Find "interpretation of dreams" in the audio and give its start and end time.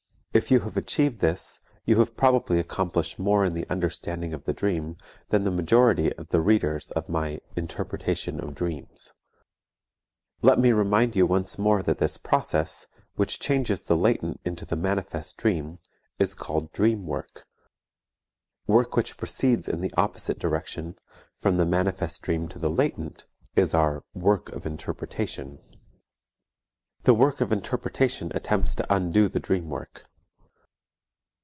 7.57-9.11